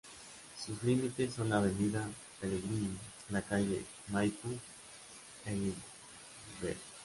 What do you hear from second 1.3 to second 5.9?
son la Avenida Pellegrini, la calle Maipú, el